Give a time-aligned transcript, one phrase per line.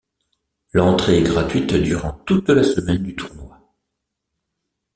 [0.73, 3.59] L'entrée est gratuite durant toute la semaine du tournoi.